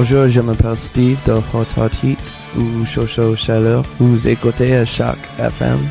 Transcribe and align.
Bonjour, 0.00 0.28
je 0.28 0.40
m'appelle 0.40 0.76
Steve 0.76 1.18
de 1.26 1.32
Hot 1.32 1.66
Hot 1.76 1.90
Heat 2.04 2.32
ou 2.56 2.84
Chaud 2.84 3.34
Chaleur. 3.34 3.82
Vous 3.98 4.28
écoutez 4.28 4.76
à 4.76 4.84
chaque 4.84 5.18
FM. 5.40 5.88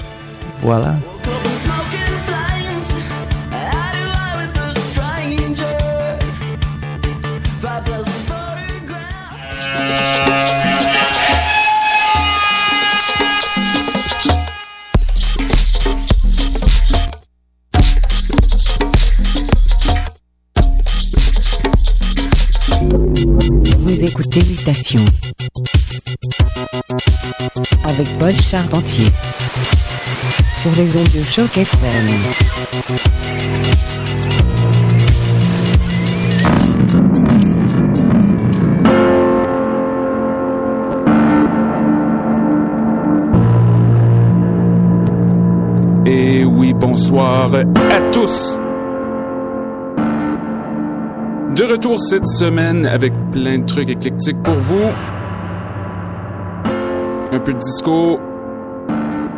Voilà. 0.62 0.96
Avec 27.86 28.08
Paul 28.20 28.34
Charpentier 28.34 29.08
sur 30.62 30.72
les 30.76 30.98
ondes 30.98 31.08
de 31.08 31.24
choc 31.24 31.58
FM. 31.58 32.06
Et 46.06 46.44
oui, 46.44 46.74
bonsoir 46.74 47.52
à 47.56 48.12
tous. 48.12 48.60
De 51.56 51.64
retour 51.64 52.00
cette 52.00 52.28
semaine 52.28 52.86
avec 52.86 53.14
plein 53.32 53.60
de 53.60 53.66
trucs 53.66 53.90
éclectiques 53.90 54.42
pour 54.44 54.56
vous. 54.56 54.90
Un 57.32 57.40
peu 57.40 57.54
de 57.54 57.60
disco, 57.60 58.20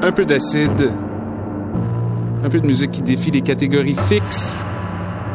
un 0.02 0.12
peu 0.12 0.26
d'acide, 0.26 0.92
un 2.44 2.50
peu 2.50 2.60
de 2.60 2.68
musique 2.68 2.92
qui 2.92 3.02
défie 3.02 3.32
les 3.32 3.42
catégories 3.42 3.98
fixes. 4.08 4.58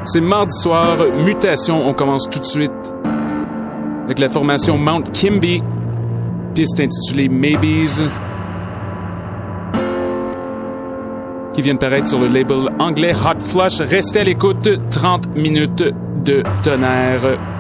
C'est 0.04 0.20
mardi 0.20 0.52
soir, 0.58 0.98
mutation, 1.24 1.88
on 1.88 1.94
commence 1.94 2.28
tout 2.28 2.38
de 2.40 2.44
suite 2.44 2.94
avec 4.04 4.18
la 4.18 4.28
formation 4.28 4.76
Mount 4.76 5.04
Kimby, 5.12 5.62
piste 6.54 6.78
intitulée 6.78 7.28
Maybes, 7.28 8.08
qui 11.54 11.62
vient 11.62 11.74
de 11.74 11.78
paraître 11.78 12.08
sur 12.08 12.18
le 12.18 12.26
label 12.26 12.68
anglais 12.78 13.14
Hot 13.14 13.40
Flush. 13.40 13.80
Restez 13.80 14.20
à 14.20 14.24
l'écoute, 14.24 14.68
30 14.90 15.34
minutes 15.36 15.84
de 16.24 16.42
tonnerre. 16.62 17.53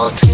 out. 0.00 0.29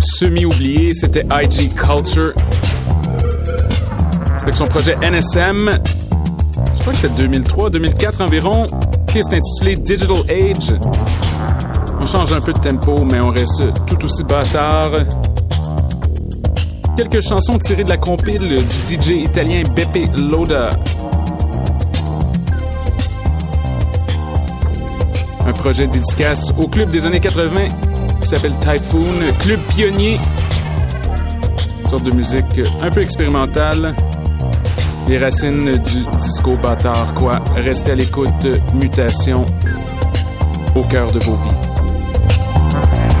semi-oublié, 0.00 0.92
c'était 0.94 1.24
IG 1.24 1.74
Culture. 1.74 2.32
Avec 4.42 4.54
son 4.54 4.64
projet 4.64 4.94
NSM, 5.02 5.70
je 6.76 6.80
crois 6.80 6.92
que 6.92 6.98
c'est 6.98 7.12
2003-2004 7.12 8.22
environ, 8.22 8.66
qui 9.08 9.18
est 9.18 9.32
intitulé 9.32 9.74
Digital 9.76 10.18
Age. 10.28 10.74
On 12.00 12.06
change 12.06 12.32
un 12.32 12.40
peu 12.40 12.52
de 12.52 12.58
tempo, 12.58 13.04
mais 13.10 13.20
on 13.20 13.30
reste 13.30 13.62
tout 13.86 14.04
aussi 14.04 14.22
bâtard. 14.24 14.90
Quelques 16.96 17.22
chansons 17.22 17.58
tirées 17.58 17.84
de 17.84 17.88
la 17.88 17.96
compile 17.96 18.40
du 18.42 18.94
DJ 18.96 19.16
italien 19.24 19.62
Beppe 19.74 20.08
Loda. 20.16 20.70
Un 25.46 25.52
projet 25.52 25.86
dédicace 25.86 26.52
au 26.58 26.68
club 26.68 26.90
des 26.90 27.06
années 27.06 27.20
80 27.20 27.68
s'appelle 28.34 28.58
Typhoon, 28.58 29.14
club 29.38 29.60
pionnier. 29.68 30.20
Une 31.80 31.86
sorte 31.86 32.04
de 32.04 32.14
musique 32.14 32.60
un 32.82 32.90
peu 32.90 33.00
expérimentale. 33.00 33.94
Les 35.06 35.18
racines 35.18 35.70
du 35.70 36.04
disco 36.18 36.52
bâtard, 36.62 37.12
quoi. 37.14 37.32
Restez 37.56 37.92
à 37.92 37.94
l'écoute, 37.94 38.46
mutation 38.74 39.44
au 40.74 40.80
cœur 40.80 41.10
de 41.12 41.18
vos 41.20 41.34
vies. 41.34 43.13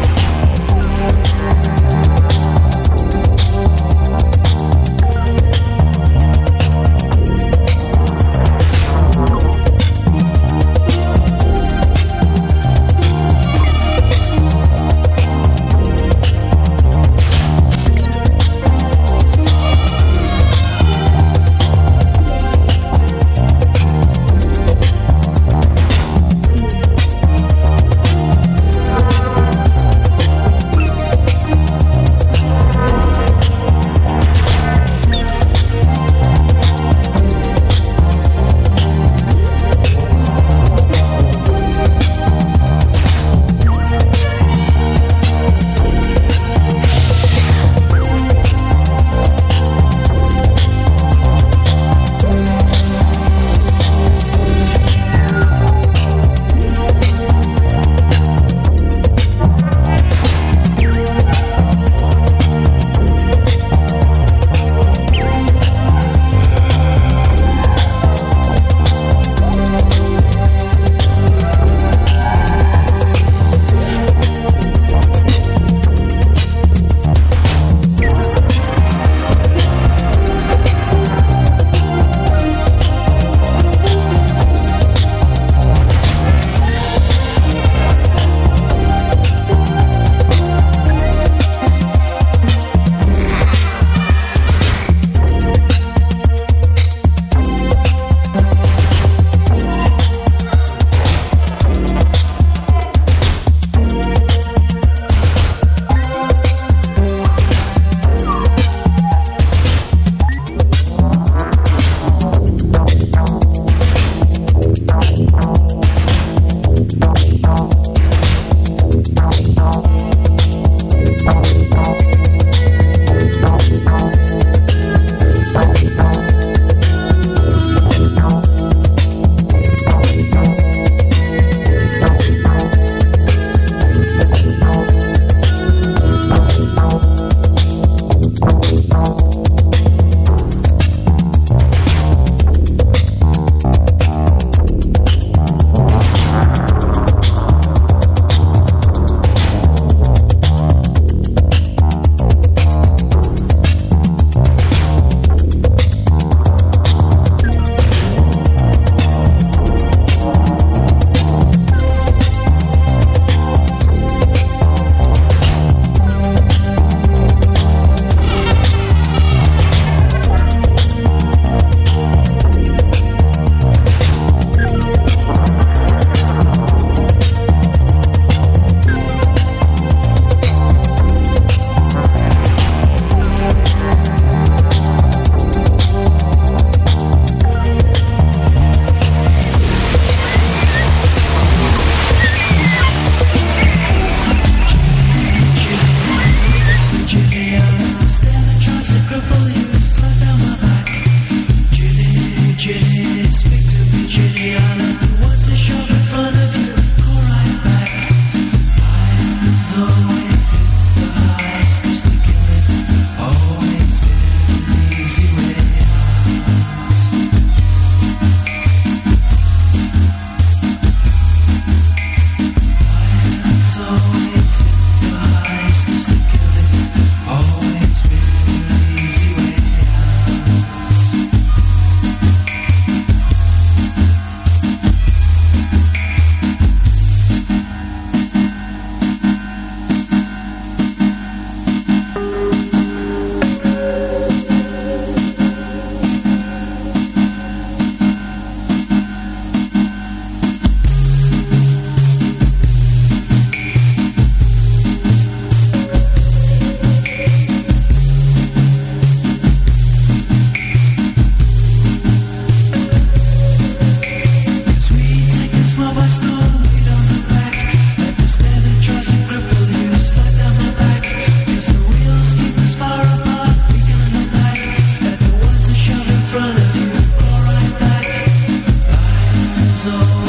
so 279.84 280.23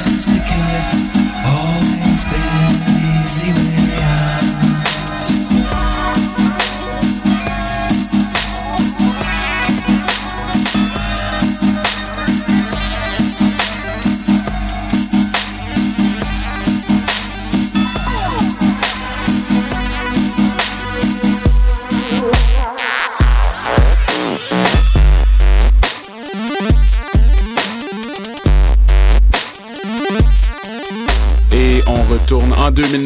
Since 0.00 0.29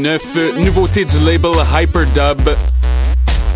2009, 0.05 0.59
nouveauté 0.59 1.07
du 1.07 1.19
label 1.21 1.53
Hyperdub, 1.73 2.51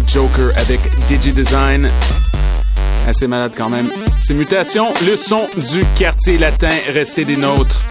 Joker 0.06 0.50
avec 0.56 0.80
DigiDesign. 1.06 1.88
Assez 3.06 3.26
malade 3.26 3.52
quand 3.54 3.68
même. 3.68 3.86
Ces 4.18 4.32
mutations, 4.32 4.86
le 5.06 5.16
son 5.16 5.46
du 5.70 5.84
quartier 5.94 6.38
latin, 6.38 6.70
resté 6.88 7.26
des 7.26 7.36
nôtres. 7.36 7.82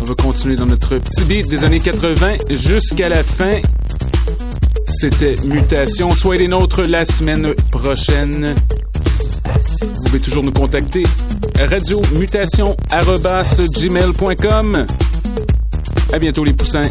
On 0.00 0.04
va 0.04 0.14
continuer 0.14 0.56
dans 0.56 0.64
notre 0.64 0.96
petit 0.96 1.24
beat 1.24 1.46
des 1.50 1.62
années 1.64 1.80
80 1.80 2.36
jusqu'à 2.52 3.10
la 3.10 3.22
fin. 3.22 3.60
C'était 4.86 5.36
Mutation. 5.46 6.14
Soyez 6.14 6.42
les 6.42 6.48
nôtres 6.48 6.82
la 6.84 7.04
semaine 7.04 7.52
prochaine. 7.70 8.54
Vous 9.82 10.04
pouvez 10.06 10.20
toujours 10.20 10.42
nous 10.42 10.52
contacter 10.52 11.02
radio 11.58 12.00
mutation 12.14 12.74
gmail.com. 12.90 14.86
À 16.10 16.18
bientôt 16.18 16.44
les 16.44 16.54
poussins. 16.54 16.90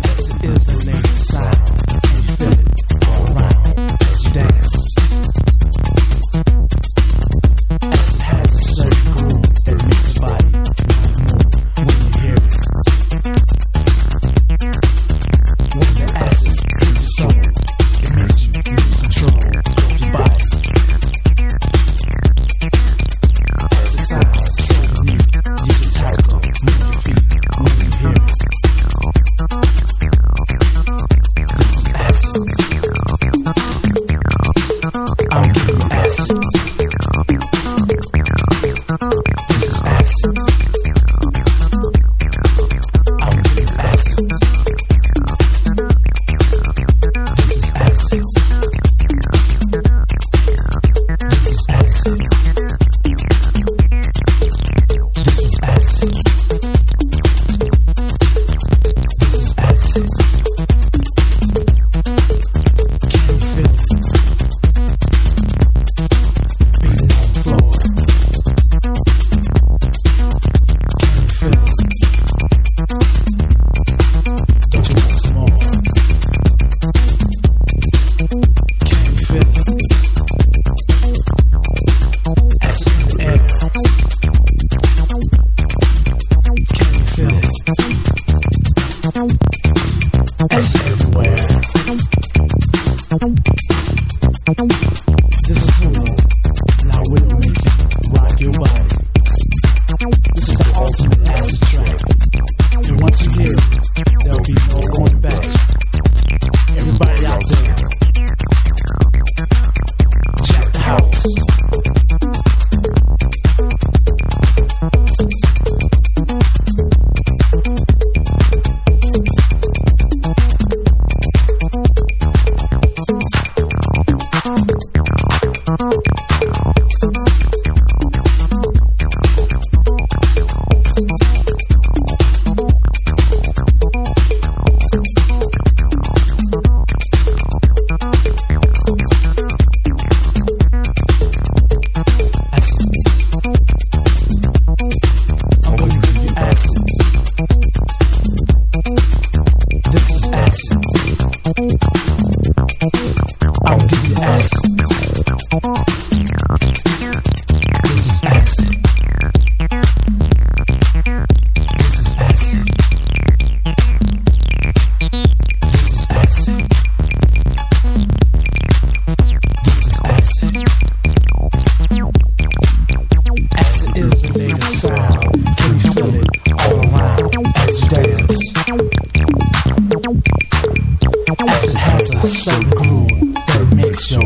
That's 182.18 182.44
so 182.46 182.60
cool. 182.76 183.06
That 183.06 183.74
makes 183.76 184.12
your 184.12 184.24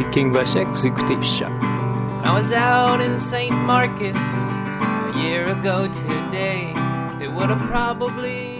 ici 0.00 0.10
King 0.10 0.32
vous 0.32 0.86
écoutez. 0.86 1.16
I 2.24 2.32
was 2.32 2.52
out 2.52 3.00
in 3.00 3.18
St. 3.18 3.54
Marcus 3.66 4.16
a 4.16 5.12
year 5.14 5.46
ago 5.46 5.88
today. 5.88 6.72
They 7.18 7.28
would 7.28 7.50
have 7.50 7.60
probably 7.68 8.59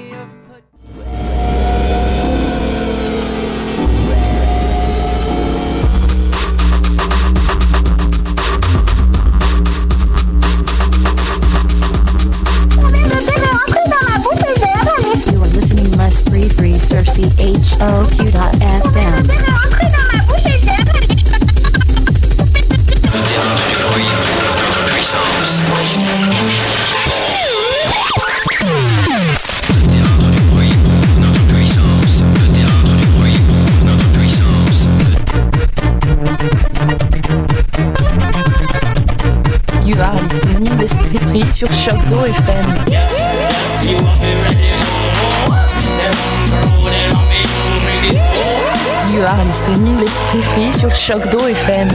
Sur 50.72 50.94
Choc 50.94 51.28
FM. 51.46 51.88